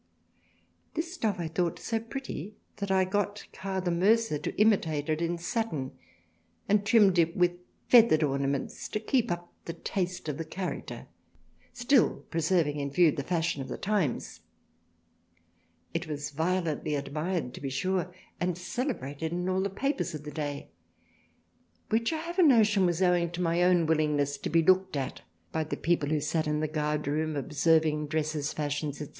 This 0.95 1.13
stuff 1.13 1.35
I 1.39 1.47
thought 1.47 1.77
so 1.77 1.99
pretty 1.99 2.55
that 2.77 2.89
I 2.89 3.05
got 3.05 3.45
Carr 3.53 3.81
the 3.81 3.91
Mercer 3.91 4.39
to 4.39 4.55
imitate 4.59 5.09
it 5.09 5.21
in 5.21 5.37
Satten; 5.37 5.91
and 6.67 6.83
trimmed 6.83 7.19
it 7.19 7.37
with 7.37 7.51
Feathered 7.87 8.23
Ornaments 8.23 8.89
to 8.89 8.99
keep 8.99 9.31
up 9.31 9.53
the 9.65 9.73
Taste 9.75 10.27
of 10.27 10.39
the 10.39 10.43
Character, 10.43 11.05
still 11.71 12.21
preserving 12.31 12.79
in 12.79 12.89
View 12.89 13.11
the 13.11 13.21
Fashion 13.21 13.61
of 13.61 13.67
the 13.67 13.77
Times. 13.77 14.39
It 15.93 16.07
was 16.07 16.31
violently 16.31 16.93
THRALIANA 16.93 17.03
35 17.03 17.05
admired 17.35 17.53
to 17.53 17.61
be 17.61 17.69
sure, 17.69 18.11
and 18.39 18.57
celebrated 18.57 19.31
in 19.31 19.47
all 19.47 19.61
the 19.61 19.69
Papers 19.69 20.15
of 20.15 20.23
the 20.23 20.31
Day, 20.31 20.71
which 21.91 22.11
I 22.11 22.17
have 22.17 22.39
a 22.39 22.43
notion 22.43 22.87
was 22.87 23.03
owing 23.03 23.29
to 23.33 23.41
my 23.43 23.61
own 23.61 23.85
willingness 23.85 24.39
to 24.39 24.49
be 24.49 24.63
looked 24.63 24.97
at 24.97 25.21
by 25.51 25.63
the 25.63 25.77
people 25.77 26.09
who 26.09 26.19
sat 26.21 26.47
in 26.47 26.59
the 26.59 26.67
Guard 26.67 27.05
Room 27.07 27.35
observing 27.35 28.07
Dresses 28.07 28.51
Fashions 28.51 28.97
&c. 28.97 29.05